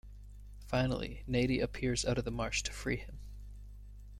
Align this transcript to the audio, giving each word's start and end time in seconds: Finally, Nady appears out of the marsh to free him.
Finally, 0.65 1.23
Nady 1.29 1.61
appears 1.61 2.05
out 2.05 2.17
of 2.17 2.25
the 2.25 2.31
marsh 2.31 2.63
to 2.63 2.71
free 2.71 2.95
him. 2.97 3.19